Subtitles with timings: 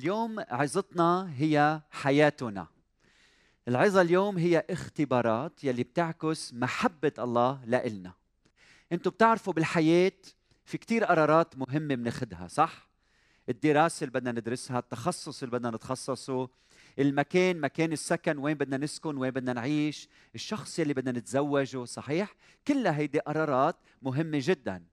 [0.00, 2.66] اليوم عظتنا هي حياتنا.
[3.68, 8.12] العظة اليوم هي اختبارات يلي بتعكس محبة الله لإلنا.
[8.92, 10.12] أنتوا بتعرفوا بالحياة
[10.64, 12.88] في كتير قرارات مهمة بناخدها صح؟
[13.48, 16.48] الدراسة اللي بدنا ندرسها التخصص اللي بدنا نتخصصه
[16.98, 22.34] المكان مكان السكن وين بدنا نسكن وين بدنا نعيش الشخص اللي بدنا نتزوجه صحيح؟
[22.68, 24.84] كلها هيدي قرارات مهمة جدا.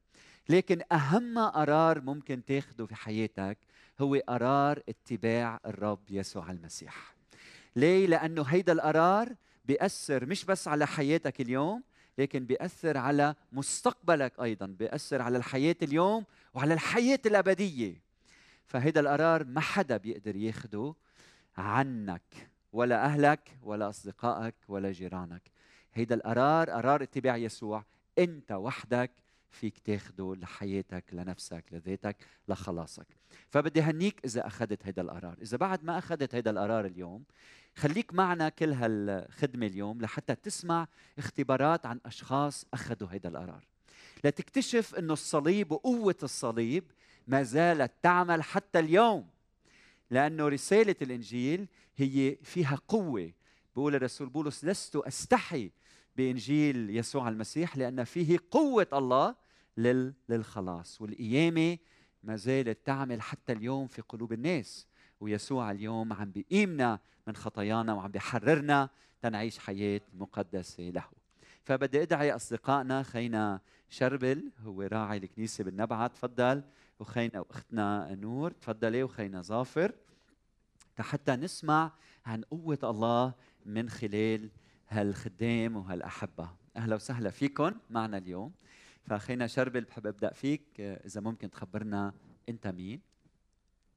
[0.49, 3.57] لكن أهم قرار ممكن تاخده في حياتك
[3.99, 7.15] هو قرار اتباع الرب يسوع المسيح.
[7.75, 11.83] ليه؟ لأنه هيدا القرار بيأثر مش بس على حياتك اليوم
[12.17, 16.23] لكن بيأثر على مستقبلك أيضا بيأثر على الحياة اليوم
[16.53, 18.01] وعلى الحياة الأبدية.
[18.65, 20.95] فهيدا القرار ما حدا بيقدر ياخده
[21.57, 25.51] عنك ولا أهلك ولا أصدقائك ولا جيرانك.
[25.93, 27.83] هيدا القرار قرار اتباع يسوع
[28.19, 29.11] أنت وحدك
[29.51, 32.17] فيك تاخده لحياتك لنفسك لذاتك
[32.47, 33.07] لخلاصك.
[33.49, 35.37] فبدي هنيك إذا أخذت هذا القرار.
[35.41, 37.23] إذا بعد ما أخذت هذا القرار اليوم
[37.75, 43.65] خليك معنا كل هالخدمة اليوم لحتى تسمع اختبارات عن أشخاص أخذوا هذا القرار.
[44.23, 46.83] لتكتشف إنه الصليب وقوة الصليب
[47.27, 49.27] ما زالت تعمل حتى اليوم.
[50.11, 53.31] لأنه رسالة الإنجيل هي فيها قوة.
[53.75, 55.71] بقول الرسول بولس لست أستحي
[56.17, 59.35] بإنجيل يسوع المسيح لأن فيه قوة الله
[60.29, 61.01] للخلاص.
[61.01, 61.77] والقيامة
[62.23, 64.87] ما زالت تعمل حتى اليوم في قلوب الناس.
[65.19, 68.89] ويسوع اليوم عم بيقيمنا من خطايانا وعم بيحررنا
[69.21, 71.03] تنعيش حياة مقدسة له.
[71.63, 76.63] فبدي أدعي أصدقائنا خينا شربل هو راعي الكنيسة بالنبعه تفضل.
[76.99, 79.03] وخينا واختنا نور تفضلي.
[79.03, 79.91] وخينا ظافر.
[80.99, 81.91] حتى نسمع
[82.25, 83.33] عن قوة الله
[83.65, 84.49] من خلال
[84.89, 86.49] هالخدام وهالأحبة.
[86.77, 88.51] أهلا وسهلا فيكم معنا اليوم.
[89.03, 92.13] فأخينا شربل بحب أبدأ فيك إذا ممكن تخبرنا
[92.49, 93.01] أنت مين؟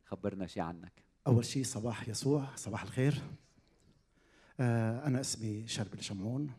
[0.05, 0.93] خبرنا شيء عنك.
[1.27, 3.23] أول شيء صباح يسوع صباح الخير.
[4.61, 6.53] آه، أنا اسمي شربل شمعون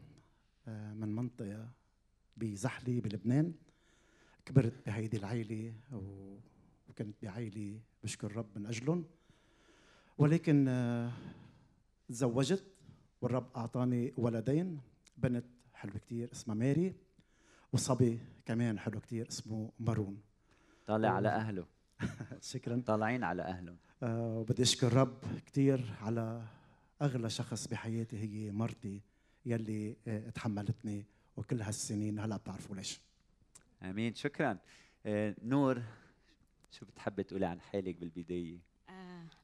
[0.67, 1.69] آه، من منطقة
[2.37, 3.53] بزحلي بلبنان.
[4.45, 5.73] كبرت بهيدي العائله
[6.89, 9.05] وكنت بعائله بشكر الرب من اجلهم
[10.17, 11.11] ولكن آه،
[12.09, 12.63] تزوجت
[13.21, 14.79] والرب أعطاني ولدين
[15.17, 16.93] بنت حلوة كثير اسمها ماري
[17.73, 20.21] وصبي كمان حلو كثير اسمه مارون.
[20.87, 21.09] طالع.
[21.09, 21.65] على أهله.
[22.41, 22.81] شكرا.
[22.85, 23.75] طالعين على أهله.
[24.03, 26.41] آه وبدي أشكر الرب كثير على
[27.01, 29.01] أغلى شخص بحياتي هي مرتي
[29.45, 31.05] يلي آه تحملتني
[31.37, 33.01] وكل هالسنين هلا بتعرفوا ليش.
[33.83, 34.15] آمين.
[34.15, 34.57] شكرا.
[35.05, 35.81] آه نور
[36.71, 38.59] شو بتحبي تقولي عن حالك بالبداية؟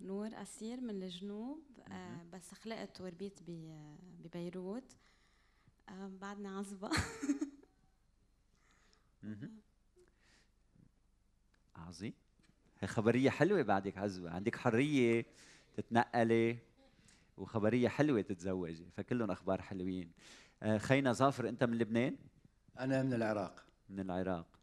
[0.01, 3.39] نور أسير من الجنوب آه بس خلقت وربيت
[4.23, 4.95] ببيروت.
[5.89, 6.89] آه بعدنا عزبة
[11.75, 12.13] عظيم.
[12.79, 14.29] هي خبرية حلوة بعدك عزبة.
[14.31, 15.25] عندك حرية
[15.77, 16.57] تتنقلي
[17.37, 20.11] وخبرية حلوة تتزوجي فكلهم أخبار حلوين.
[20.63, 22.15] آه، خينا ظافر أنت من لبنان؟
[22.79, 23.65] أنا من العراق.
[23.89, 24.59] من العراق.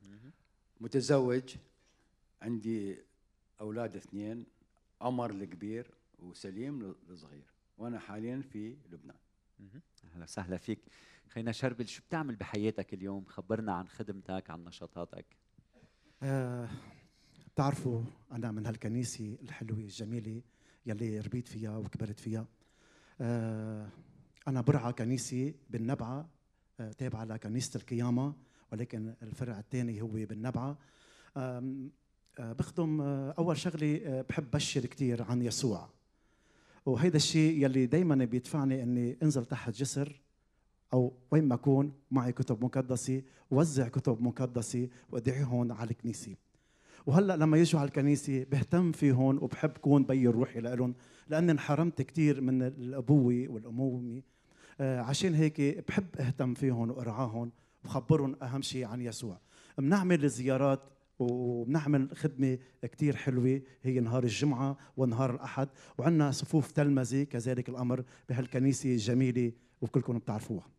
[0.80, 1.54] متزوج
[2.42, 2.98] عندي
[3.60, 4.46] أولاد اثنين.
[5.00, 9.16] عمر الكبير وسليم الصغير وأنا حاليا في لبنان.
[10.04, 10.80] أهلا وسهلا فيك.
[11.28, 15.26] خينا شربل شو بتعمل بحياتك اليوم؟ خبرنا عن خدمتك عن نشاطاتك.
[16.22, 16.68] آه
[17.54, 20.42] بتعرفوا أنا من هالكنيسة الحلوة الجميلة
[20.86, 22.46] يلي ربيت فيها وكبرت فيها.
[23.20, 23.88] آه
[24.48, 26.28] أنا برعى كنيسة بالنبعه
[26.80, 28.34] آه تابعة لكنيسة القيامة
[28.72, 30.78] ولكن الفرع الثاني هو بالنبعه
[32.38, 35.88] بخدم آه أول شغله آه بحب بشر كثير عن يسوع.
[36.86, 40.20] وهيدا الشيء يلي دائما بيدفعني إني أنزل تحت جسر
[40.92, 46.34] أو وين ما أكون معي كتب مقدسة وزع كتب مقدسة وادعيهم على الكنيسة.
[47.06, 50.94] وهلأ لما يجوا على الكنيسة بهتم فيهم وبحب كون بي الروحي لهم
[51.28, 54.22] لأني انحرمت كثير من الأبوة والأمومة.
[54.80, 57.52] آه عشان هيك بحب أهتم فيهم وأرعاهم
[57.84, 59.38] وخبرهم أهم شيء عن يسوع.
[59.78, 60.80] بنعمل زيارات
[61.18, 63.62] وبنعمل خدمة كتير حلوة.
[63.82, 65.68] هي نهار الجمعة ونهار الأحد
[65.98, 70.70] وعندنا صفوف تلمذة كذلك الأمر بهالكنيسة الجميلة وكلكم بتعرفوها.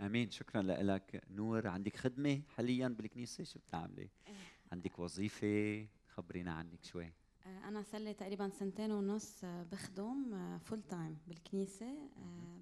[0.00, 0.30] آمين.
[0.30, 1.66] شكرا لك نور.
[1.66, 4.34] عندك خدمة حاليا بالكنيسة؟ شو بتعملي؟ إيه.
[4.72, 7.12] عندك وظيفة؟ خبرينا عنك شوي.
[7.46, 11.98] آه، أنا صار لي تقريبا سنتين ونص آه، بخدم full آه، time بالكنيسة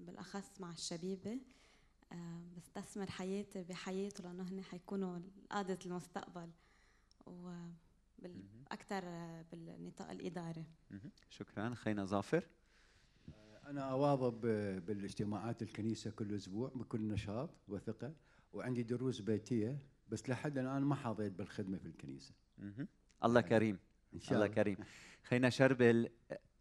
[0.05, 1.39] بالأخص مع الشبيبة.
[2.57, 5.19] بستثمر حياتي بحياته لأنه هن حيكونوا
[5.51, 6.49] قادة المستقبل.
[7.25, 9.03] وأكثر
[9.51, 10.65] بالنطاق الإداري.
[11.29, 11.73] شكرا.
[11.75, 12.47] خينا ظافر.
[13.67, 14.41] أنا أواظب
[14.85, 18.13] بالاجتماعات الكنيسة كل أسبوع بكل نشاط وثقة
[18.53, 19.79] وعندي دروس بيتية
[20.09, 22.33] بس لحد الآن ما حظيت بالخدمة في الكنيسة.
[23.23, 23.79] الله كريم.
[24.13, 24.55] إن شاء الله الله.
[24.55, 24.77] كريم.
[25.23, 26.09] خينا شربل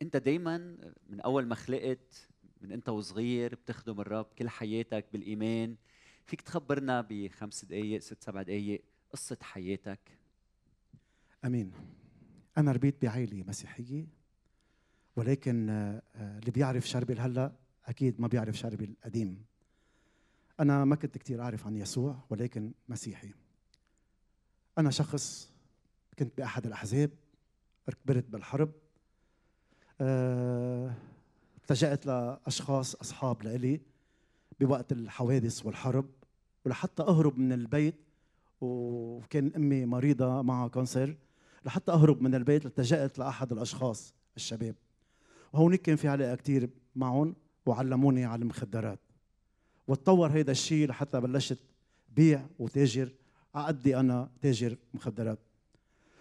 [0.03, 0.59] أنت دايما
[1.07, 2.29] من أول ما خلقت
[2.61, 5.77] من أنت وصغير بتخدم الرب كل حياتك بالإيمان.
[6.25, 10.19] فيك تخبرنا بخمس دقائق ست سبع دقائق قصة حياتك؟
[11.45, 11.73] أمين.
[12.59, 14.07] أنا ربيت بعائلة مسيحية
[15.17, 17.53] ولكن آه، آه، اللي بيعرف شربل هلا
[17.87, 19.45] أكيد ما بيعرف شربل القديم.
[20.61, 23.31] أنا ما كنت كثير أعرف عن يسوع ولكن مسيحي.
[24.79, 25.51] أنا شخص
[26.19, 27.11] كنت بأحد الأحزاب
[28.05, 28.73] كبرت بالحرب
[30.01, 30.95] آه،
[31.57, 33.81] التجأت لأشخاص أصحاب لإلي
[34.61, 36.11] بوقت الحوادث والحرب
[36.65, 37.95] ولحتى أهرب من البيت
[38.61, 41.17] وكان أمي مريضة معها كانسر
[41.65, 44.75] لحتى أهرب من البيت التجأت لأحد الأشخاص الشباب.
[45.53, 49.01] وهونيك كان في علاقة كثير معهم وعلموني على المخدرات.
[49.89, 51.59] وتطور هيدا الشيء لحتى بلشت
[52.09, 53.13] بيع وتاجر
[53.55, 55.39] عقدي أنا تاجر مخدرات.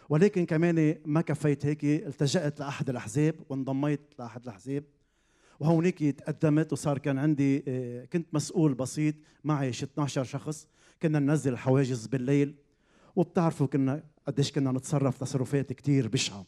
[0.09, 4.83] ولكن كمان ما كفيت هيك التجأت لأحد الأحزاب وانضميت لأحد الأحزاب.
[5.59, 10.67] وهونيك تقدمت وصار كان عندي آه، كنت مسؤول بسيط معي شي 12 شخص.
[11.01, 12.55] كنا ننزل الحواجز بالليل.
[13.15, 16.45] وبتعرفوا كنا قديش كنا نتصرف تصرفات كتير بشعة.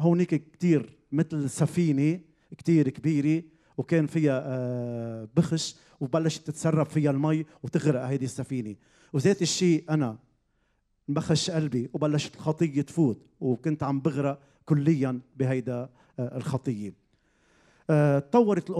[0.00, 2.20] هونيك كتير مثل سفينة
[2.58, 3.42] كتير كبيرة
[3.78, 8.74] وكان فيها آه، بخش وبلشت تتسرب فيها المي وتغرق هيدي السفينة.
[9.12, 10.18] وذات الشيء أنا
[11.08, 15.88] انبخش قلبي وبلشت الخطية تفوت وكنت عم بغرق كليا بهيدا
[16.18, 16.92] آه، الخطية.
[17.90, 18.70] آه، تطورت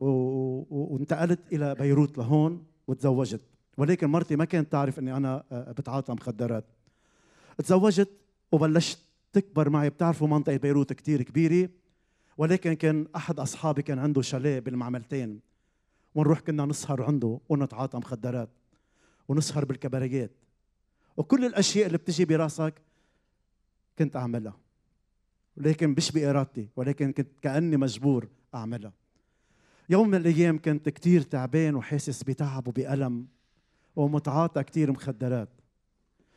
[0.00, 3.40] و- و- وانتقلت إلى بيروت لهون وتزوجت.
[3.78, 6.64] ولكن مرتي ما كانت تعرف إني أنا آه، بتعاطى مخدرات.
[7.58, 8.10] تزوجت
[8.52, 8.98] وبلشت
[9.32, 11.70] تكبر معي بتعرفوا منطقة بيروت كتير كبيرة.
[12.38, 15.40] ولكن كان أحد أصحابي كان عنده شاليه بالمعملتين.
[16.14, 18.48] ونروح كنا نسهر عنده ونتعاطى مخدرات
[19.28, 20.30] ونسهر بالكباريات.
[21.16, 22.74] وكل الأشياء اللي بتجي براسك
[23.98, 24.56] كنت أعملها.
[25.56, 28.92] ولكن مش بإرادتي ولكن كنت كأني مجبور أعملها.
[29.88, 33.26] يوم من الأيام كنت كتير تعبان وحاسس بتعب وبألم
[33.96, 35.48] ومتعاطى كتير مخدرات.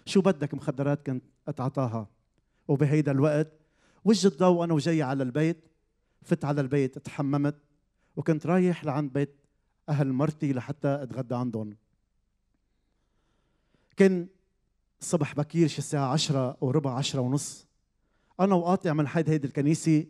[0.07, 2.07] شو بدك مخدرات كنت اتعاطاها
[2.67, 3.51] وبهيدا الوقت
[4.05, 5.57] وجه الضوء وأنا وجاي على البيت
[6.21, 7.55] فت على البيت تحممت
[8.15, 9.35] وكنت رايح لعند بيت
[9.89, 11.77] أهل مرتي لحتى أتغدى عندهم.
[13.97, 14.27] كان
[15.01, 17.67] الصبح بكير شي الساعة عشرة وربع عشرة ونص
[18.39, 20.05] أنا وقاطع من حد هيدي الكنيسة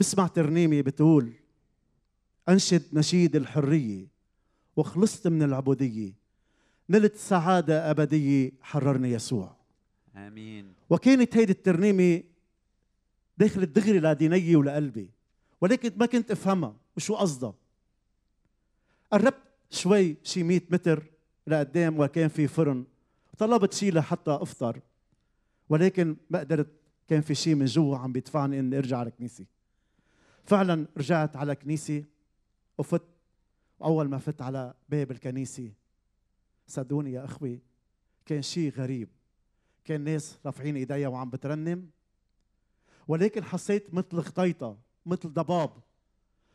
[0.00, 1.32] بسمع ترنيمة بتقول
[2.48, 4.06] أنشد نشيد الحرية
[4.76, 6.19] وخلصت من العبودية.
[6.90, 9.56] نلت سعادة أبدية حررني يسوع.
[10.16, 10.74] آمين.
[10.90, 12.22] وكانت هيدي الترنيمة
[13.38, 15.10] داخلة دغري لديني ولقلبي
[15.60, 17.54] ولكن ما كنت أفهمها وشو قصدها.
[19.12, 21.02] قربت شوي شي 100 متر
[21.46, 22.84] لقدام وكان في فرن.
[23.38, 24.80] طلبت شي لحتى أفطر.
[25.68, 26.68] ولكن ما قدرت
[27.08, 29.44] كان في شي من جوا عم بيدفعني إني أرجع على الكنيسة.
[30.44, 32.04] فعلا رجعت على الكنيسة
[32.78, 33.02] وفت
[33.78, 35.72] وأول ما فت على باب الكنيسة
[36.70, 37.60] صدقوني يا أخوي
[38.26, 39.08] كان شي غريب.
[39.84, 41.90] كان ناس رافعين إيديا وعم بترنم.
[43.08, 45.70] ولكن حسيت مثل خطيطه مثل ضباب.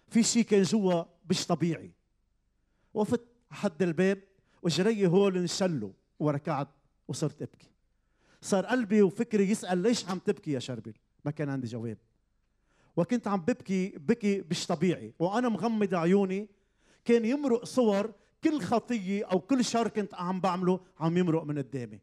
[0.08, 1.92] في شيء كان جوا مش طبيعي.
[2.94, 3.22] وقفت
[3.52, 4.24] حد الباب
[4.62, 6.68] وجري هول انشلوا وركعت
[7.08, 7.72] وصرت أبكي.
[8.42, 10.94] صار قلبي وفكري يسأل ليش عم تبكي يا شربل؟
[11.26, 11.98] ما كان عندي جواب.
[12.98, 15.14] وكنت عم ببكي بكي مش طبيعي.
[15.20, 16.48] وأنا مغمض عيوني
[17.06, 18.14] كان يمرق صور
[18.46, 22.00] كل خطية أو كل شر كنت عم بعمله عم يمرق من قدامي.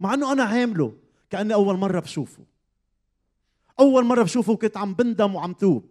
[0.00, 0.98] مع إنه أنا عامله
[1.30, 2.44] كأني أول مرة بشوفه.
[3.80, 5.90] أول مرة بشوفه وكنت عم بندم وعم توب.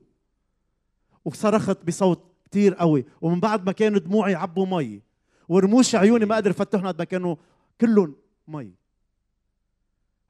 [1.25, 3.05] وصرخت بصوت كتير قوي.
[3.21, 5.01] ومن بعد ما كانوا دموعي عبوا مي.
[5.49, 7.35] ورموش عيوني ما قدر افتحهم قد ما كانوا
[7.81, 8.15] كلهم
[8.47, 8.73] مي.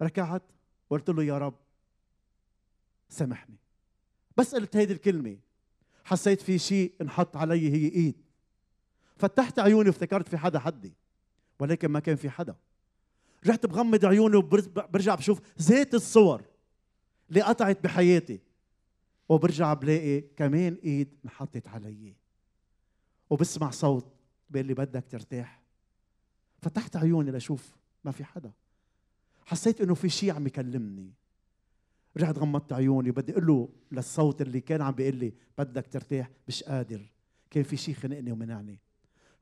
[0.01, 0.43] ركعت
[0.89, 1.55] وقلت له يا رب
[3.09, 3.55] سامحني.
[4.37, 5.37] بس قلت هيدي الكلمة.
[6.05, 8.22] حسيت في شيء انحط علي هي إيد.
[9.17, 10.93] فتحت عيوني وافتكرت في حدا حدي
[11.59, 12.55] ولكن ما كان في حدا.
[13.47, 16.43] رحت بغمض عيوني وبرجع بشوف زيت الصور
[17.29, 18.39] اللي قطعت بحياتي.
[19.29, 22.15] وبرجع بلاقي كمان إيد انحطت علي.
[23.29, 24.13] وبسمع صوت
[24.49, 25.61] بيقول لي بدك ترتاح.
[26.61, 28.51] فتحت عيوني لشوف ما في حدا.
[29.45, 31.13] حسيت إنه في شيء عم يكلمني.
[32.17, 36.63] رجعت غمضت عيوني بدي أقول له للصوت اللي كان عم بيقول لي بدك ترتاح مش
[36.63, 37.11] قادر.
[37.49, 38.79] كان في شيء خنقني ومنعني.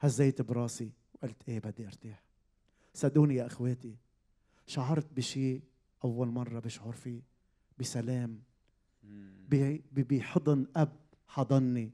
[0.01, 2.23] هزيت براسي وقلت إيه بدي أرتاح.
[2.93, 3.95] صدقوني يا إخواتي
[4.67, 5.61] شعرت بشيء
[6.03, 7.21] أول مرة بشعر فيه
[7.79, 8.39] بسلام.
[9.91, 10.95] بحضن أب
[11.27, 11.91] حضني.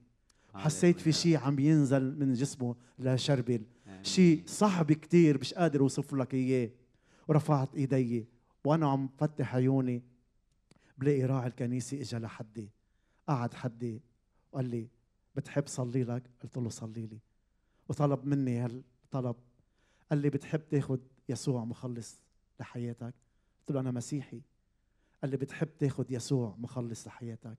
[0.54, 3.66] حسيت في شيء عم ينزل من جسمه لشربل
[4.02, 6.70] شيء صعب كتير مش قادر أوصف لك إياه.
[7.28, 8.26] ورفعت إيدي
[8.64, 10.04] وأنا عم فتح عيوني.
[10.98, 12.70] بلاقي راعي الكنيسة اجى لحدي
[13.28, 14.02] قعد حدي
[14.52, 14.88] وقال لي
[15.36, 17.20] بتحب صلي لك؟ قلت له صلي لي.
[17.90, 19.36] وطلب مني هالطلب.
[20.10, 22.20] قال لي بتحب تاخذ يسوع مخلص
[22.60, 23.14] لحياتك؟
[23.60, 24.42] قلت له أنا مسيحي.
[25.22, 27.58] قال لي بتحب تاخذ يسوع مخلص لحياتك؟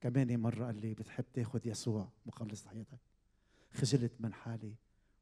[0.00, 2.98] كمان مرة قال لي بتحب تاخذ يسوع مخلص لحياتك.
[3.72, 4.74] خجلت من حالي.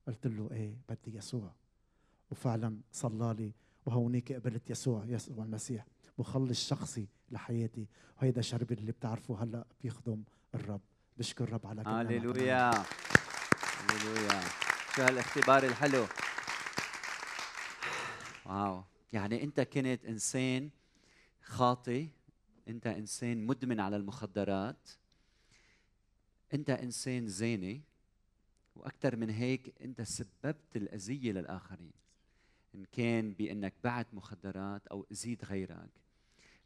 [0.07, 1.53] قلت له إيه؟ بدي يسوع.
[2.31, 3.53] وفعلا صلى لي.
[3.87, 5.87] وهونيك قبلت يسوع يسوع المسيح
[6.19, 7.87] مخلص شخصي لحياتي.
[8.17, 10.23] وهيدا شربي اللي بتعرفه هلأ بيخدم
[10.55, 10.81] الرب.
[11.19, 11.91] بشكر الرب على كل.
[11.91, 12.71] هللويا.
[13.89, 14.41] هللويا
[14.97, 16.07] شو هالاختبار الحلو؟
[18.47, 18.85] واو.
[19.13, 20.71] يعني انت كنت انسان
[21.43, 22.09] خاطي
[22.69, 24.89] انت انسان مدمن على المخدرات
[26.55, 27.83] انت انسان زاني
[28.77, 31.93] وأكثر من هيك انت سببت الأذية للآخرين.
[32.75, 35.91] إن كان بأنك بعت مخدرات أو أذيت غيرك.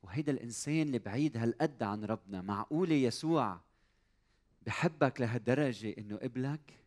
[0.03, 3.61] وهيدا الإنسان اللي بعيد هالقد عن ربنا معقوله يسوع
[4.67, 6.84] بحبك لهالدرجة إنه قبلك؟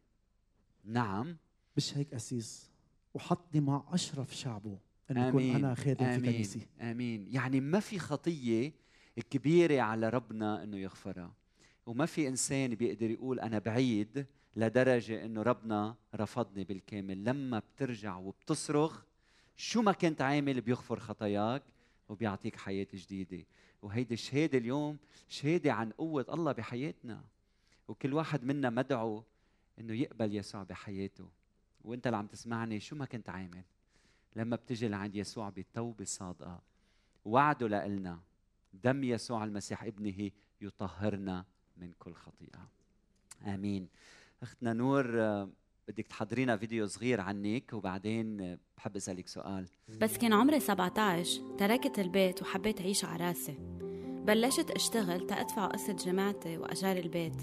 [0.87, 1.37] نعم.
[1.77, 2.69] مش هيك أسيس؟
[3.13, 4.79] وحطني مع أشرف شعبه
[5.11, 5.55] أن يكون آمين.
[5.55, 7.27] أنا خادم في آمين كنيسي آمين.
[7.27, 8.73] يعني ما في خطية
[9.29, 11.33] كبيرة على ربنا إنه يغفرها
[11.85, 14.25] وما في إنسان بيقدر يقول أنا بعيد
[14.55, 17.23] لدرجة إنه ربنا رفضني بالكامل.
[17.23, 19.03] لما بترجع وبتصرخ
[19.57, 21.63] شو ما كنت عامل بيغفر خطاياك
[22.09, 23.45] وبيعطيك حياة جديدة.
[23.81, 27.23] وهيدي الشهادة اليوم شهادة عن قوة الله بحياتنا.
[27.87, 29.23] وكل واحد منا مدعو
[29.79, 31.29] إنه يقبل يسوع بحياته.
[31.83, 33.63] وأنت اللي عم تسمعني شو ما كنت عامل؟
[34.35, 36.61] لما بتجي لعند يسوع بتوبة صادقة.
[37.25, 38.19] وعده لنا
[38.73, 40.31] دم يسوع المسيح ابنه
[40.61, 41.45] يطهرنا
[41.77, 42.69] من كل خطيئة.
[43.45, 43.87] آمين.
[44.43, 45.05] أختنا نور
[45.87, 49.67] بدك تحضرينا فيديو صغير عنك وبعدين بحب أسألك سؤال.
[50.01, 53.57] بس كان عمري 17 تركت البيت وحبيت أعيش على رأسي.
[54.25, 57.41] بلشت أشتغل تأدفع قسط جامعتي وأجار البيت.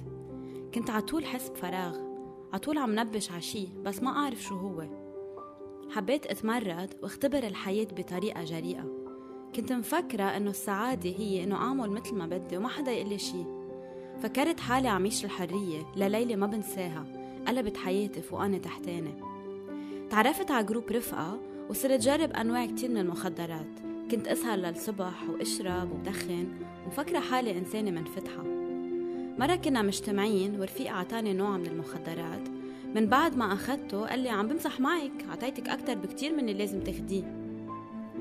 [0.74, 2.13] كنت عطول حس بفراغ.
[2.54, 4.84] عطول عم نبش عشي بس ما أعرف شو هو.
[5.90, 8.84] حبيت أتمرد واختبر الحياة بطريقة جريئة.
[9.54, 13.44] كنت مفكرة إنه السعادة هي إنه أعمل مثل ما بدي وما حدا يقول لي شي.
[14.23, 17.04] فكرت حالي عم عيش الحرية لليلة ما بنساها.
[17.49, 19.14] قلبت حياتي فوقاني تحتاني.
[20.11, 23.80] تعرفت على جروب رفقة وصرت جرب أنواع كتير من المخدرات.
[24.11, 26.49] كنت أسهر للصبح وأشرب وبدخن
[26.84, 28.63] ومفكرة حالي إنسانة منفتحة.
[29.38, 32.48] مرة كنا مجتمعين ورفيق عطاني نوع من المخدرات؟
[32.94, 36.80] من بعد ما أخدته قال لي عم بمزح معك عطيتك أكتر بكتير من اللي لازم
[36.80, 37.36] تاخديه.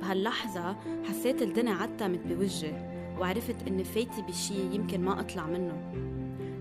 [0.01, 0.75] بهاللحظة
[1.09, 5.93] حسيت الدنيا عتمت بوجهي وعرفت إني فايتة بشي يمكن ما أطلع منه.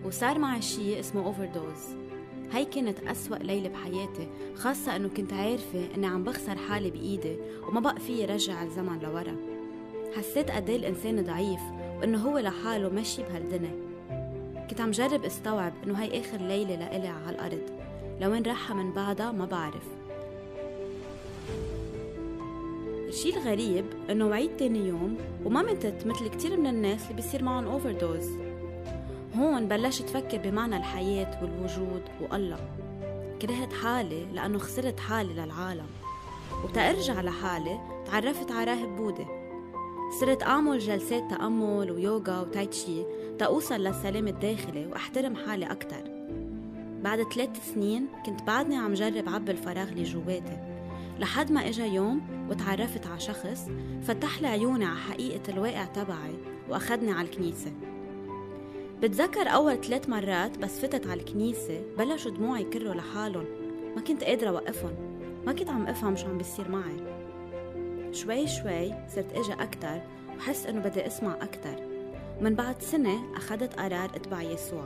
[0.05, 1.97] وصار معي شي اسمه overdose
[2.53, 7.37] هاي كانت أسوأ ليلة بحياتي خاصة إنه كنت عارفة إني عم بخسر حالي بإيدي
[7.69, 9.37] وما بقى فيي رجع الزمن لورا.
[10.17, 11.61] حسيت قد إيه الإنسان ضعيف
[12.01, 13.92] وإنه هو لحاله ماشي بهالدنيا.
[14.73, 17.61] كنت عم جرب استوعب إنه هاي آخر ليلة لإلي على هالأرض
[18.21, 19.83] لوين رايحة من بعدها ما بعرف.
[23.09, 27.67] الشي الغريب إنه وعيت تاني يوم وما متت مثل كتير من الناس اللي بيصير معهم
[27.67, 28.31] overdose
[29.37, 32.69] هون بلشت فكر بمعنى الحياة والوجود والله.
[33.43, 35.87] كرهت حالي لأنه خسرت حالي للعالم.
[36.65, 39.27] وتأرجع لحالي تعرفت على راهب بوذي
[40.21, 43.03] صرت أعمل جلسات تأمل ويوغا وتايتشي
[43.39, 46.03] تأوصل للسلام الداخلي وأحترم حالي أكتر.
[47.03, 50.59] بعد ثلاث سنين كنت بعدني عم جرب عبي الفراغ اللي جواتي.
[51.19, 53.69] لحد ما إجا يوم وتعرفت على شخص
[54.03, 56.35] فتح لي عيوني على حقيقة الواقع تبعي
[56.69, 57.73] وأخدني على الكنيسة.
[59.03, 63.47] بتذكر أول ثلاث مرات بس فتت على الكنيسة بلشوا دموعي يكروا لحالهم.
[63.97, 64.95] ما كنت قادرة أوقفهم.
[65.47, 67.12] ما كنت عم أفهم شو عم بيصير معي.
[68.13, 70.01] شوي شوي صرت أجي أكتر
[70.39, 71.77] وحس إنه بدي أسمع أكتر.
[72.41, 74.85] ومن بعد سنة أخدت قرار أتبع يسوع.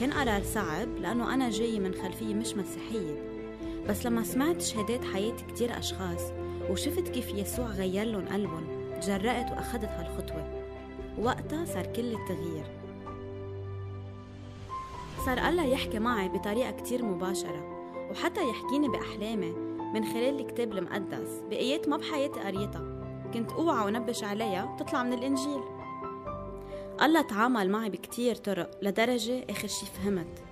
[0.00, 3.22] كان قرار صعب لأنه أنا جاي من خلفية مش مسيحية.
[3.88, 6.20] بس لما سمعت شهادات حياة كتير أشخاص
[6.70, 8.66] وشفت كيف يسوع غير لهم قلبهم
[9.00, 10.64] تجرأت وأخدت هالخطوة.
[11.18, 12.66] وقتها صار كل التغيير.
[15.26, 17.74] صار الله يحكي معي بطريقة كتير مباشرة
[18.10, 23.04] وحتى يحكيني بأحلامي من خلال الكتاب المقدس بآيات ما بحياتي قريتها.
[23.34, 25.60] كنت أوعى ونبش عليها تطلع من الإنجيل.
[27.02, 30.42] الله تعامل معي بكتير طرق لدرجة آخر شي فهمت.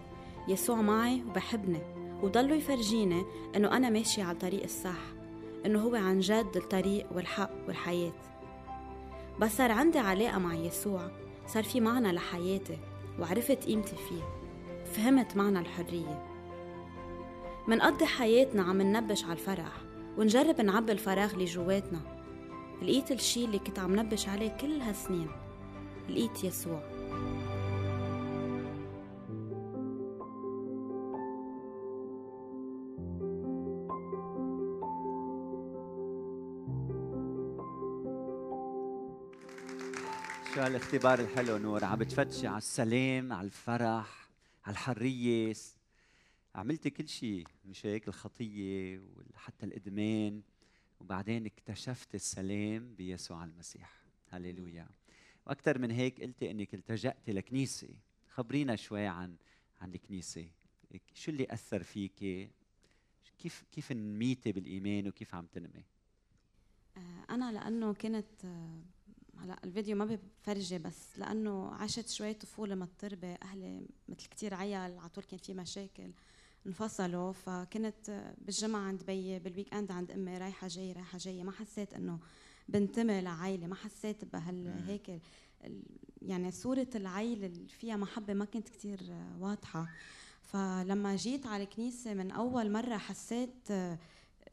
[0.49, 1.81] يسوع معي وبحبني
[2.23, 3.25] وضلوا يفرجيني
[3.57, 5.03] إنه أنا ماشية على الطريق الصح
[5.67, 8.13] إنه هو عن جد الطريق والحق والحياة.
[9.41, 11.11] بس صار عندي علاقة مع يسوع
[11.47, 12.79] صار في معنى لحياتي
[13.21, 14.23] وعرفت قيمتي فيه.
[14.85, 16.32] فهمت معنى الحرية.
[17.69, 19.73] منقضي حياتنا عم ننبش على الفرح
[20.19, 22.01] ونجرب نعبي الفراغ اللي جواتنا.
[22.83, 25.29] لقيت الشي اللي كنت عم نبش عليه كل هالسنين.
[26.09, 26.83] لقيت يسوع.
[40.55, 44.29] شو هالاختبار الحلو نور؟ عم بتفتشي على السلام على الفرح
[44.67, 45.55] على الحرية.
[46.55, 49.01] عملتي كل شيء مش هيك الخطية
[49.35, 50.43] وحتى الإدمان.
[51.01, 54.03] وبعدين اكتشفت السلام بيسوع المسيح.
[54.31, 54.89] هللويا.
[55.47, 57.89] وأكثر من هيك قلتي انك التجأتي لكنيسة.
[58.29, 59.37] خبرينا شوي عن
[59.81, 60.47] عن الكنيسة.
[61.15, 62.51] شو اللي أثر فيك؟
[63.39, 65.85] كيف كيف نميتي بالإيمان وكيف عم تنمي؟
[66.97, 68.79] آه، أنا لأنه كنت آه،
[69.39, 75.09] هلا الفيديو ما بفرجي بس لأنه عشت شوي طفولة مضطربة أهلي مثل كثير عيال على
[75.09, 76.13] طول كان في مشاكل.
[76.67, 81.43] انفصلوا فكنت بالجمعة عند بيي بال weekend عند أمي رايحة جاية رايحة جاية.
[81.43, 82.19] ما حسيت إنه
[82.69, 85.23] بنتمي لعائلة ما حسيت بهال هيك
[86.23, 89.01] يعني صورة العيلة اللي فيها محبة ما كنت كتير
[89.41, 89.89] واضحة.
[90.43, 93.73] فلما جيت على الكنيسة من أول مرة حسيت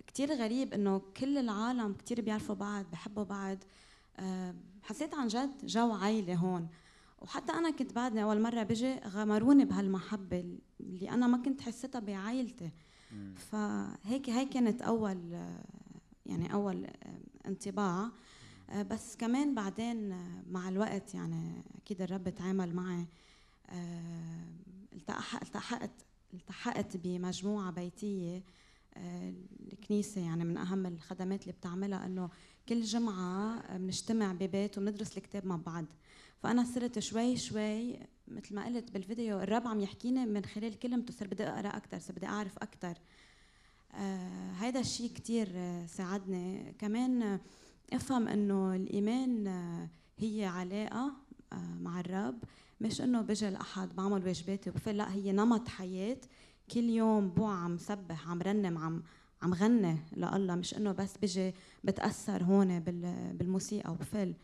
[0.07, 3.57] كتير غريب إنه كل العالم كتير بيعرفوا بعض بحبوا بعض.
[4.83, 6.67] حسيت عن جد جو عيلة هون.
[7.21, 12.71] وحتى أنا كنت بعدني أول مرة بجي غمروني بهالمحبة اللي أنا ما كنت حسيتها بعائلتي.
[13.35, 15.47] فهيك هي كانت أول
[16.25, 16.87] يعني أول
[17.47, 18.09] انطباع.
[18.89, 20.09] بس كمان بعدين
[20.51, 23.05] مع الوقت يعني أكيد الرب تعامل معي
[24.93, 25.91] التحقت التحقت
[26.33, 28.43] التحقت بمجموعة بيتية
[29.73, 32.29] الكنيسة يعني من أهم الخدمات اللي بتعملها إنه
[32.69, 35.85] كل جمعة بنجتمع ببيت وبندرس الكتاب مع بعض.
[36.43, 41.29] فأنا صرت شوي شوي مثل ما قلت بالفيديو الرب عم يحكيني من خلال كلمته صرت
[41.29, 42.93] بدي أقرأ أكثر صرت بدي أعرف أكثر
[43.93, 46.73] آه الشيء كثير آه ساعدني.
[46.79, 47.39] كمان
[47.93, 51.11] افهم إنه الإيمان آه هي علاقة
[51.53, 52.43] آه مع الرب
[52.81, 56.17] مش إنه بجي الاحد بعمل واجباتي وبفل لا هي نمط حياة.
[56.71, 59.03] كل يوم بوع عم سبح عم رنم عم
[59.41, 62.79] عم غني لله مش إنه بس بجي بتأثر هون
[63.33, 64.35] بالموسيقى وبفل آه،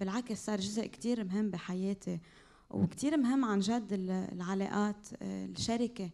[0.00, 2.20] بالعكس صار جزء كتير مهم بحياتي
[2.70, 3.88] وكتير مهم عن جد
[4.32, 6.10] العلاقات آه، الشركة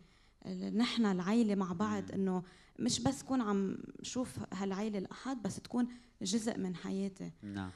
[0.75, 2.42] نحن العيلة مع بعض إنه
[2.79, 5.88] مش بس كون عم شوف هالعيلة الأحد بس تكون
[6.23, 7.31] جزء من حياتي.
[7.42, 7.71] نعم.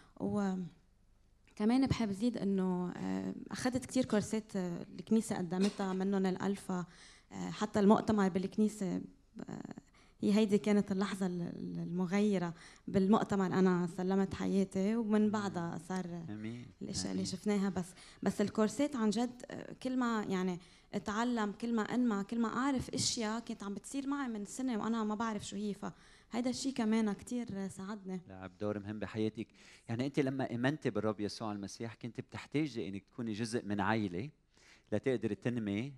[1.56, 6.84] كمان بحب زيد إنه آه، أخذت كثير كورسات الكنيسة قدمتها منهم الألفا
[7.30, 9.00] حتى المؤتمر بالكنيسة
[10.20, 12.54] هي هيدي كانت اللحظة المغيرة
[12.88, 13.46] بالمؤتمر.
[13.46, 16.24] أنا سلمت حياتي ومن بعدها صار.
[16.82, 17.68] الأشياء اللي شفناها.
[17.68, 17.86] بس
[18.22, 19.42] بس الكورسات عن جد
[19.82, 20.58] كل ما يعني
[20.94, 25.04] أتعلم كل ما أنمى كل ما أعرف أشياء كانت عم بتصير معي من سنة وأنا
[25.04, 25.74] ما بعرف شو هي.
[25.74, 28.20] فهيدا الشيء كمان كثير ساعدني.
[28.28, 29.46] لعب دور مهم بحياتك.
[29.88, 34.30] يعني أنت لما امنتي بالرب يسوع المسيح كنت بتحتاجي إنك تكوني جزء من عائله
[34.92, 35.92] لتقدري تنمي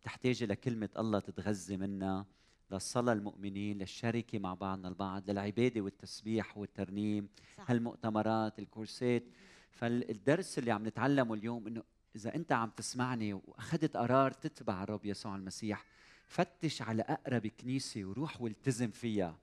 [0.00, 2.26] بتحتاجي لكلمه الله تتغذي منها
[2.70, 7.70] للصلاة المؤمنين للشركة مع بعضنا البعض للعبادة والتسبيح والترنيم صح.
[7.70, 9.24] هالمؤتمرات الكورسات.
[9.70, 11.82] فالدرس اللي عم نتعلمه اليوم إنه
[12.16, 15.84] إذا أنت عم تسمعني وأخذت قرار تتبع الرب يسوع المسيح
[16.26, 19.38] فتش على أقرب كنيسة وروح والتزم فيها.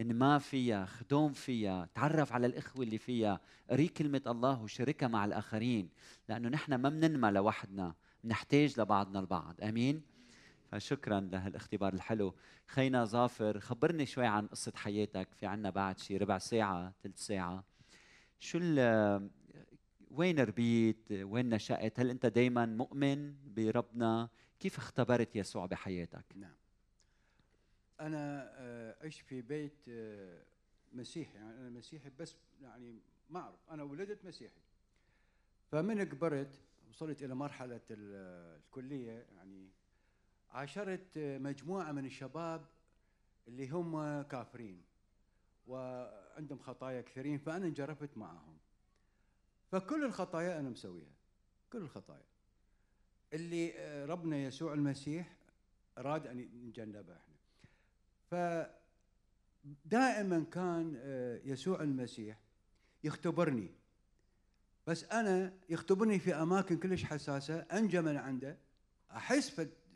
[0.00, 3.40] إن ما فيها خدوم فيها تعرف على الإخوة اللي فيها
[3.70, 5.88] قري كلمة الله وشاركها مع الآخرين.
[6.28, 9.54] لأنه نحن ما بننمى لوحدنا نحتاج لبعضنا البعض.
[9.62, 10.02] آمين؟
[10.70, 12.34] فشكرا لهالاختبار الحلو.
[12.66, 15.28] خينا ظافر خبرني شوي عن قصة حياتك.
[15.34, 17.64] في عنا بعد شي ربع ساعة ثلث ساعة.
[18.40, 18.58] شو
[20.10, 24.28] وين ربيت؟ وين نشأت؟ هل أنت دايما مؤمن بربنا؟
[24.60, 26.54] كيف اختبرت يسوع بحياتك؟ نعم.
[28.00, 30.42] أنا آه، عشت في بيت آه،
[30.92, 31.38] مسيحي.
[31.38, 32.98] يعني أنا مسيحي بس يعني
[33.30, 33.58] ما أعرف.
[33.70, 34.60] أنا ولدت مسيحي.
[35.72, 39.68] فمن كبرت وصلت إلى مرحلة الكلية يعني
[40.52, 42.66] عاشرت مجموعة من الشباب
[43.48, 44.82] اللي هم كافرين
[45.66, 48.58] وعندهم خطايا كثيرين فأنا انجرفت معهم.
[49.70, 51.12] فكل الخطايا أنا مسويها
[51.72, 52.24] كل الخطايا.
[53.32, 53.72] اللي
[54.04, 55.36] ربنا يسوع المسيح
[55.98, 57.34] أراد أن نتجنبها إحنا.
[59.84, 61.00] فدائما كان
[61.44, 62.38] يسوع المسيح
[63.04, 63.70] يختبرني.
[64.86, 68.58] بس أنا يختبرني في أماكن كلش حساسة أنجى من عنده
[69.10, 69.50] أحس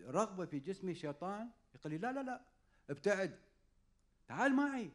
[0.07, 2.41] رغبة في جسمي شيطان يقول لي لا لا لا
[2.91, 3.39] ابتعد.
[4.29, 4.91] تعال معي.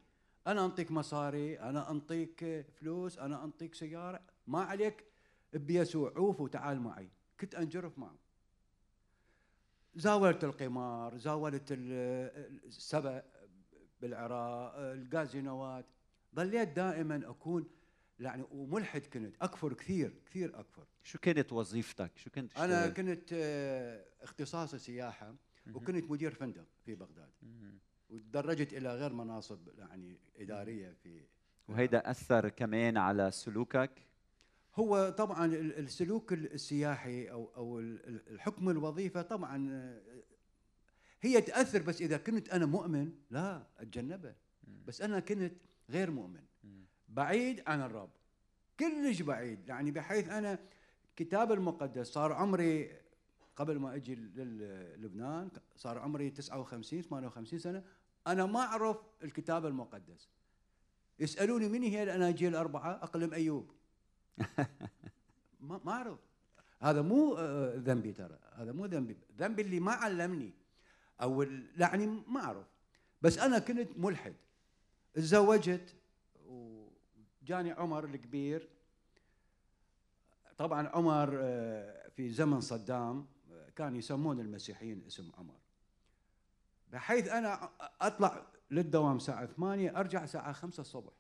[0.48, 4.22] أنا أنطيك مصاري أنا أنطيك فلوس أنا أنطيك سيارة.
[4.48, 5.06] ما عليك.
[5.54, 7.10] بيسوع عوف وتعال معي.
[7.40, 8.16] كنت أنجرف معه
[9.96, 13.24] زاولت القمار زاولت السبع
[14.02, 15.86] بالعراق الغازينوات
[16.36, 17.68] ظليت دائما أكون
[18.20, 20.86] يعني وملحد كنت أكفر كثير كثير أكفر.
[21.04, 25.36] شو كانت وظيفتك؟ شو كنت أنا تشتغل؟ كنت آه، اختصاصي سياحه
[25.74, 27.30] وكنت مدير فندق في بغداد.
[28.10, 31.22] وتدرجت إلى غير مناصب يعني إدارية في
[31.68, 33.92] وهيدا أثر كمان على سلوكك؟
[34.76, 40.02] هو طبعا ال- السلوك السياحي أو أو ال- ال- الحكم الوظيفة طبعا آه،
[41.22, 44.36] هي تأثر بس إذا كنت أنا مؤمن لا اتجنبها
[44.88, 45.54] بس أنا كنت
[45.90, 46.44] غير مؤمن.
[47.10, 48.10] بعيد عن الرب.
[48.80, 49.68] كلش بعيد.
[49.68, 50.60] يعني بحيث أنا
[51.16, 52.92] كتاب المقدس صار عمري
[53.56, 57.84] قبل ما أجي لل- لبنان صار عمري 59 58 سنة
[58.28, 60.30] أنا ما أعرف الكتاب المقدس.
[61.20, 63.72] يسألوني من هي الأناجيل الأربعة أقلم أيوب.
[65.60, 66.20] ما أعرف.
[66.82, 68.40] هذا مو آه، ذنبي ترى.
[68.54, 69.18] هذا مو ذنبي.
[69.38, 70.54] ذنبي اللي ما علمني.
[71.22, 71.42] أو
[71.78, 72.68] يعني ما أعرف.
[73.22, 74.36] بس أنا كنت ملحد.
[75.14, 75.96] تزوجت
[77.50, 78.70] وجاني عمر الكبير.
[80.58, 85.60] طبعا عمر آه، في زمن صدام آه، كان يسمون المسيحيين اسم عمر.
[86.92, 87.70] بحيث أنا
[88.02, 91.14] أطلع للدوام ساعه 8 أرجع ساعه 5 الصبح.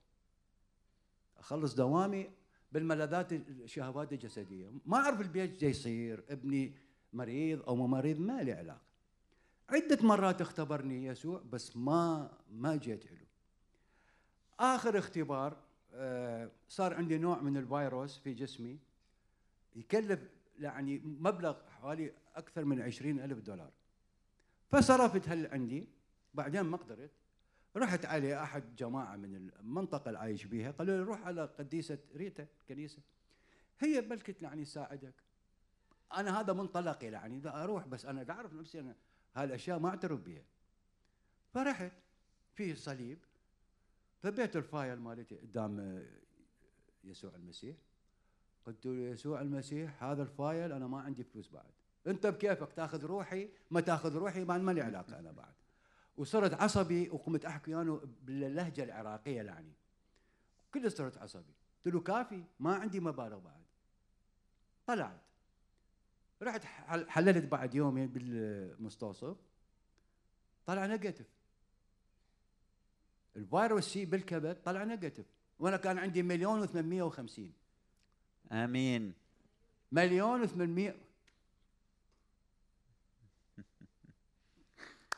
[1.37, 2.29] أخلص دوامي
[2.71, 4.71] بالملاذات الشهوات الجسدية.
[4.85, 6.75] ما أعرف البيت جاي يصير ابني
[7.13, 8.81] مريض أو مو مريض ما لي علاقة.
[9.69, 13.17] عدة مرات اختبرني يسوع بس ما ما جيت له.
[14.59, 15.68] آخر اختبار
[16.67, 18.79] صار عندي نوع من الفيروس في جسمي
[19.75, 23.71] يكلف يعني مبلغ حوالي أكثر من عشرين ألف دولار.
[24.69, 25.87] فصرفت هل عندي
[26.33, 27.11] بعدين ما قدرت.
[27.77, 32.47] رحت على أحد جماعة من المنطقة اللي عايش بيها قالوا لي روح على قديسة ريتا
[32.69, 33.01] كنيسة.
[33.79, 35.13] هي بلكت يعني تساعدك
[36.13, 38.95] أنا هذا منطلقي يعني دا أروح بس أنا أعرف نفسي أنا
[39.35, 40.43] هالأشياء ما أعترف بها
[41.53, 41.91] فرحت
[42.53, 43.19] في صليب
[44.23, 46.05] فذبيت ال file مالتي قدام آه،
[47.03, 47.75] يسوع المسيح.
[48.65, 51.71] قلت له يسوع المسيح هذا ال file أنا ما عندي فلوس بعد.
[52.07, 55.53] أنت بكيفك؟ تأخذ روحي؟ ما تأخذ روحي؟ ما لي علاقة أنا بعد.
[56.17, 59.73] وصرت عصبي وقمت أحكي أنا باللهجة العراقية يعني
[60.73, 61.53] كل صرت عصبي.
[61.85, 63.61] قلت له كافي ما عندي مبالغ بعد.
[64.87, 65.21] طلعت.
[66.41, 69.37] رحت حل- حللت بعد يومين بالمستوصف.
[70.65, 71.27] طلع negative
[73.35, 75.25] الفيروس C بالكبد طلع negative.
[75.59, 77.41] وأنا كان عندي مليون و850
[78.51, 79.13] آمين.
[79.91, 80.51] مليون و800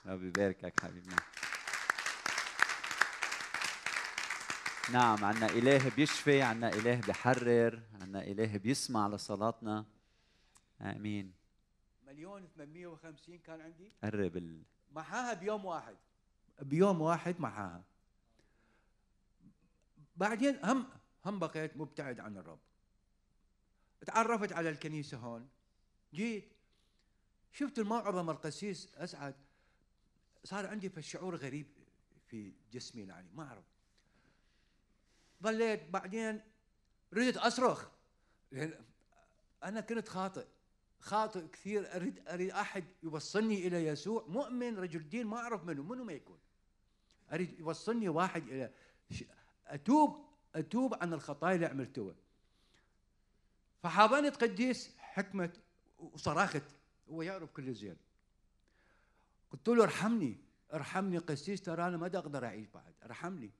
[0.05, 1.15] ربي يباركك حبيبنا.
[4.91, 9.85] نعم عنا إله بيشفي عنا إله بحرر عنا إله بيسمع لصلاتنا.
[10.81, 11.33] آمين.
[12.07, 14.63] مليون و850 كان عندي؟ قرب ال...
[14.91, 15.95] محاها بيوم واحد.
[16.61, 17.83] بيوم واحد محاها.
[20.15, 20.89] بعدين هم
[21.25, 22.59] هم بقيت مبتعد عن الرب.
[24.05, 25.49] تعرفت على الكنيسة هون.
[26.13, 26.51] جيت.
[27.51, 29.35] شفت الموعظه مال القسيس أسعد.
[30.43, 31.67] صار عندي فالشعور غريب
[32.27, 33.63] في جسمي يعني ما أعرف.
[35.43, 35.89] ظليت.
[35.89, 36.41] بعدين
[37.13, 37.87] ردت أصرخ.
[38.51, 38.85] لأن
[39.63, 40.45] أنا كنت خاطئ.
[40.99, 41.95] خاطئ كثير.
[41.95, 44.25] اريد أريد أحد يوصلني إلى يسوع.
[44.27, 45.83] مؤمن رجل دين ما أعرف منه.
[45.83, 46.39] منو ما يكون.
[47.33, 48.73] أريد يوصلني واحد إلى
[49.11, 49.23] ش-
[49.73, 52.15] أتوب أتوب عن الخطايا اللي عملتوها.
[53.83, 55.53] فحاضنت قديس حكمة
[55.99, 56.63] وصرخت
[57.09, 57.97] هو يعرف كل زين.
[59.51, 60.37] قلت له ارحمني
[60.73, 63.51] ارحمني قسيس ترى أنا ما أقدر أعيش بعد ارحمني.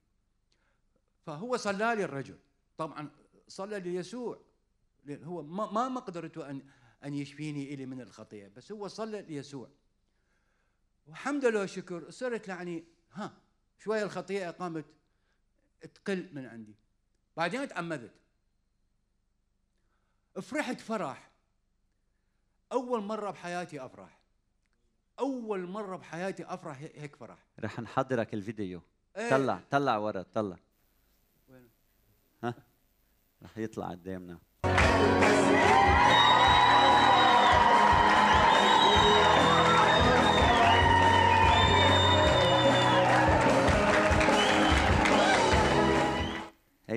[1.26, 2.40] فهو صلى لي الرجل.
[2.78, 3.10] طبعا
[3.48, 4.42] صلى ليسوع.
[5.06, 6.62] لأن هو ما ما مقدرته أن
[7.04, 9.70] أن يشفيني إلي من الخطيه بس هو صلى ليسوع.
[11.08, 13.38] والحمد لله والشكر صرت يعني ها
[13.78, 14.86] شوية الخطيه قامت
[15.88, 16.76] تقل من عندي.
[17.38, 18.14] بعدين تعمدت
[20.42, 21.32] فرحت فرح.
[22.72, 24.20] أول مرة بحياتي أفرح.
[25.20, 27.46] أول مرة بحياتي أفرح هيك فرح.
[27.60, 28.82] رح نحضرك الفيديو.
[29.18, 29.30] إيه.
[29.30, 30.58] طلع طلع ورا طلع.
[31.48, 31.70] وين؟
[32.44, 32.54] ها؟
[33.44, 34.40] رح يطلع قدامنا.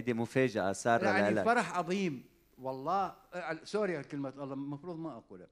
[0.05, 2.25] هيدي مفاجأة سارة يعني لك فرح عظيم.
[2.59, 5.49] والله آه، سوري على كلمة الله المفروض ما أقولها.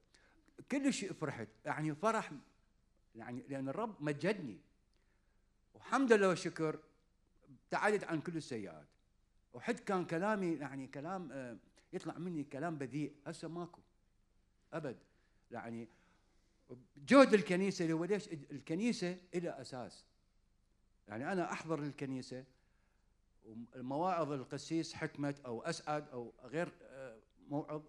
[0.71, 1.47] كل شيء فرحت.
[1.65, 2.31] يعني فرح
[3.15, 4.57] يعني لأن الرب مجدني.
[5.73, 6.79] والحمد لله والشكر
[7.49, 8.87] ابتعدت عن كل السيئات.
[9.53, 11.57] وحد كان كلامي يعني كلام آه،
[11.93, 13.13] يطلع مني كلام بذيء.
[13.27, 13.81] هسه ماكو.
[14.73, 14.97] أبد.
[15.51, 15.87] يعني
[16.97, 20.05] جهد الكنيسة اللي هو ليش؟ الكنيسة إلى أساس.
[21.07, 22.43] يعني أنا أحضر الكنيسة
[23.45, 27.17] ومواعظ القسيس حكمت أو أسعد أو غير آه،
[27.49, 27.81] موعظ.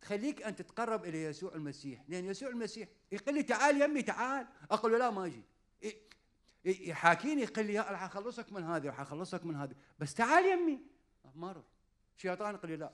[0.00, 4.46] تخليك ان تتقرب إلى يسوع المسيح لأن يسوع المسيح يقول لي تعال يمي تعال.
[4.70, 5.42] أقول له لا ما أجي.
[5.82, 5.88] ي-
[6.64, 9.74] ي- يحاكيني يقول لي راح أخلصك من هذه راح أخلصك من هذه.
[9.98, 10.80] بس تعال يمي
[11.34, 11.62] مر
[12.16, 12.92] شيطان يقول لي لا.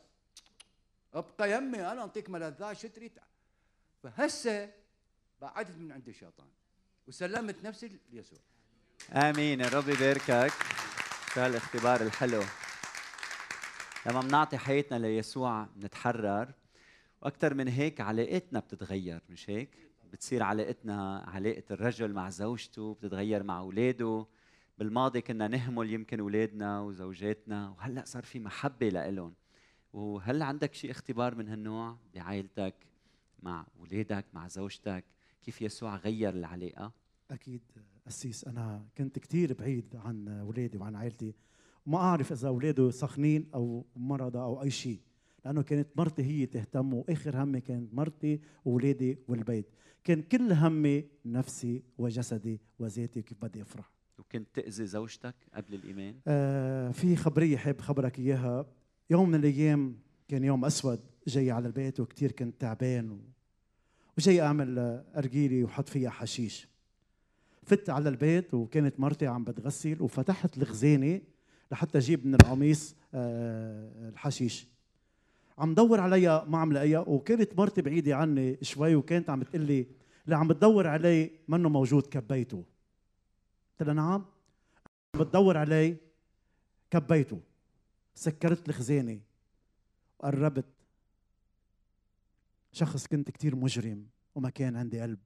[1.14, 3.18] أبقى يمي أنا اعطيك ملذات شو تريد؟
[4.02, 4.72] فهسه
[5.40, 6.46] بعدت من عند الشيطان
[7.08, 8.38] وسلمت نفسي ليسوع.
[9.12, 9.62] آمين.
[9.62, 10.52] الرب يباركك.
[11.36, 12.42] شو هالاختبار الحلو.
[14.06, 16.52] لما بنعطي حياتنا ليسوع بنتحرر
[17.22, 19.70] وأكثر من هيك علاقتنا بتتغير مش هيك؟
[20.12, 24.26] بتصير علاقتنا علاقة الرجل مع زوجته بتتغير مع أولاده.
[24.78, 29.34] بالماضي كنا نهمل يمكن أولادنا وزوجاتنا وهلأ صار في محبة لإلهم.
[29.92, 32.74] وهل عندك شيء اختبار من هالنوع؟ بعائلتك
[33.42, 35.04] مع أولادك مع زوجتك؟
[35.42, 37.60] كيف يسوع غير العلاقة؟ أكيد
[38.06, 41.34] قسيس أنا كنت كثير بعيد عن اولادي وعن عائلتي.
[41.86, 45.00] وما أعرف إذا اولاده سخنين أو مرضى أو أي شيء
[45.44, 49.66] لأنه كانت مرتي هي تهتم وآخر همي كانت مرتي واولادي والبيت.
[50.04, 53.90] كان كل همي نفسي وجسدي وذاتي كيف بدي أفرح.
[54.18, 58.66] وكنت تأذي زوجتك قبل الإيمان؟ آه في خبرية حاب خبرك إياها.
[59.10, 59.96] يوم من الأيام
[60.28, 63.18] كان يوم أسود جاي على البيت وكثير كنت تعبان و...
[64.18, 64.78] وجاي أعمل
[65.16, 66.68] أرجيلي وحط فيها حشيش.
[67.66, 71.20] فت على البيت وكانت مرتي عم بتغسل وفتحت الخزانة
[71.72, 74.66] لحتى أجيب من القميص آه، الحشيش.
[75.58, 79.86] عم دور عليها ما عم لاقيها وكانت مرتي بعيدة عني شوي وكانت عم تقول لي
[80.24, 82.64] اللي عم بتدور عليه منه موجود كبيته.
[83.70, 84.24] قلت لها نعم.
[85.14, 85.96] عم بتدور عليه
[86.90, 87.40] كبيته.
[88.14, 89.20] سكرت الخزانة.
[90.18, 90.66] وقربت
[92.72, 95.18] شخص كنت كتير مجرم وما كان عندي قلب.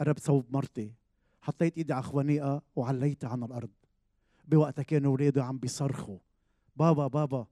[0.00, 0.92] قربت صوب مرتي.
[1.42, 3.70] حطيت إيدي على خوانيقها وعليتها عن الأرض.
[4.44, 6.18] بوقتها كانوا اولاده عم بيصرخوا.
[6.76, 7.46] بابا بابا.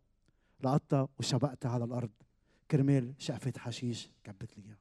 [0.60, 2.10] لقطتها وشبقتها على الأرض.
[2.70, 4.74] كرمال شقفة حشيش كبت لي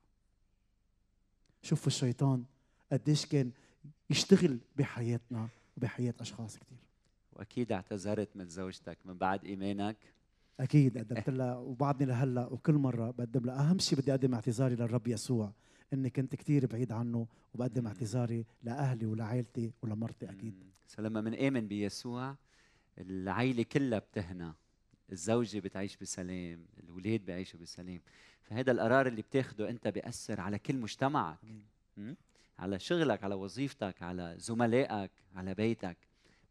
[1.62, 2.44] شوفوا الشيطان
[2.92, 3.52] قديش كان
[4.10, 6.78] يشتغل بحياتنا وبحياة أشخاص كتير.
[7.34, 9.98] وأكيد اعتذرت من زوجتك من بعد إيمانك.
[10.60, 13.70] أكيد قدمت لها وبعدني لهلأ وكل مرة بقدم لها.
[13.70, 15.52] أهم شيء بدي أقدم اعتذاري للرب يسوع.
[15.94, 17.88] اني كنت كثير بعيد عنه وبقدم.
[17.88, 20.54] اعتذاري لأهلي ولعائلتي ولمرتي أكيد.
[20.88, 22.36] فلما منآمن بيسوع
[22.98, 24.54] العيلة كلها بتهنى
[25.12, 28.02] الزوجة بتعيش بسلام الأولاد بيعيشوا بسلام.
[28.42, 31.40] فهذا القرار اللي بتاخده أنت بيأثر على كل مجتمعك؟
[32.60, 35.98] على شغلك على وظيفتك على زملائك على بيتك.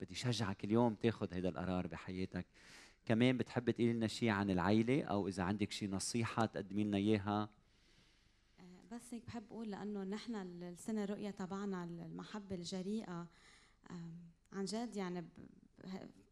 [0.01, 2.46] بدي شجعك اليوم تاخذ هذا القرار بحياتك.
[3.05, 7.42] كمان بتحب تقولي لنا شيء عن العيلة أو إذا عندك شيء نصيحة تقدمي لنا إياها؟
[7.42, 7.48] آه،
[8.92, 13.27] بس هيك بحب أقول لأنه نحن السنة الرؤية تبعنا المحبة الجريئة
[14.53, 15.24] عن جد يعني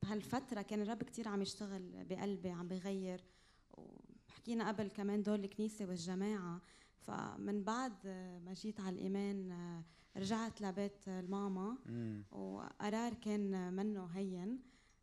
[0.03, 3.25] بهالفترة كان الرب كثير عم يشتغل بقلبي عم بغير
[3.71, 6.61] وحكينا قبل كمان دور الكنيسة والجماعة.
[6.99, 8.07] فمن بعد
[8.45, 9.85] ما جيت على الإيمان آه،
[10.17, 11.77] رجعت لبيت الماما.
[12.31, 14.61] وقرار كان منه هين.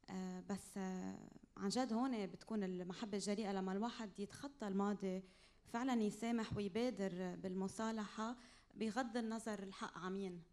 [0.10, 5.24] آه، بس آه، عن جد هون بتكون المحبة الجريئة لما الواحد يتخطى الماضي
[5.65, 8.36] فعلا يسامح ويبادر بالمصالحة
[8.76, 10.43] بغض النظر الحق عمين.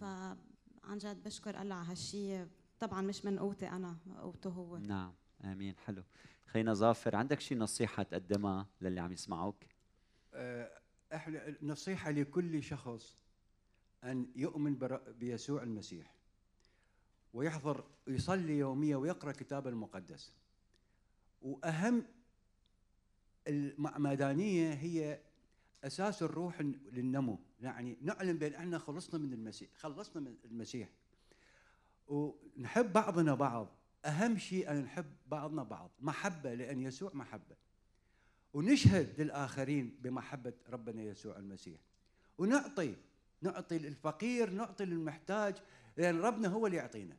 [0.00, 2.44] فعن جد بشكر الله على هالشي.
[2.80, 4.76] طبعا مش من قوتي أنا قوته هو.
[4.76, 5.12] نعم.
[5.44, 5.74] آمين.
[5.76, 6.02] حلو.
[6.46, 9.56] خينا ظافر عندك شي نصيحة تقدمها للي عم يسمعوك؟
[10.34, 10.78] آه،
[11.14, 13.18] إحنا نصيحة لكل شخص
[14.04, 14.78] أن يؤمن
[15.18, 16.14] بيسوع المسيح
[17.34, 20.32] ويحضر يصلي يوميا ويقرأ كتاب المقدس.
[21.42, 22.06] وأهم
[23.48, 25.20] المعمدانية هي
[25.84, 26.60] أساس الروح
[26.92, 27.38] للنمو.
[27.60, 30.88] يعني نعلم بأن إحنا خلصنا من المسيح خلصنا من المسيح.
[32.06, 33.68] ونحب بعضنا بعض.
[34.04, 35.90] أهم شيء أن نحب بعضنا بعض.
[36.00, 37.56] محبة لأن يسوع محبة.
[38.54, 41.80] ونشهد للآخرين بمحبة ربنا يسوع المسيح.
[42.38, 42.96] ونعطي
[43.42, 45.54] نعطي للفقير نعطي للمحتاج
[45.96, 47.16] لأن ربنا هو اللي يعطينا.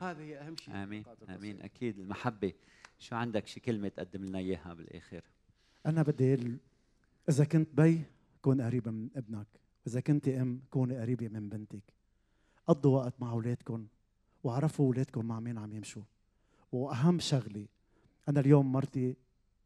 [0.00, 0.74] هذا هي أهم شيء.
[0.74, 1.62] آمين آمين.
[1.62, 1.98] أكيد.
[1.98, 2.52] المحبة.
[3.00, 5.22] شو عندك؟ شي كلمة تقدم لنا إياها بالآخر؟
[5.86, 6.58] أنا بدي
[7.28, 8.02] إذا كنت بي
[8.42, 9.46] كون قريبة من ابنك.
[9.86, 11.82] واذا كنت أم كوني قريبة من بنتك.
[12.66, 13.86] قضوا وقت مع اولادكم
[14.44, 16.02] وعرفوا اولادكم مع مين عم يمشوا.
[16.72, 17.66] وأهم شغلة
[18.28, 19.16] أنا اليوم مرتي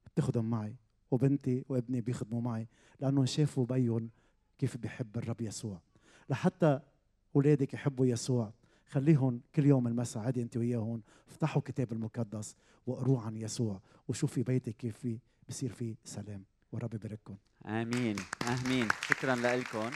[0.06, 0.74] بتخدم معي
[1.10, 2.66] وبنتي وابني بيخدموا معي
[3.00, 4.10] لأنهم شافوا بيهم
[4.58, 5.80] كيف بيحب الرب يسوع.
[6.30, 6.80] لحتى
[7.36, 8.52] أولادك يحبوا يسوع.
[8.94, 11.02] خليهم كل يوم المساء عادي انت وياهم.
[11.28, 16.44] افتحوا الكتاب المقدس واقروه عن يسوع وشوفي بيتك كيف في بصير فيه سلام.
[16.72, 17.36] ورب يبارككم.
[17.66, 18.16] آمين.
[18.48, 18.88] آمين.
[19.08, 19.90] شكرا لكم.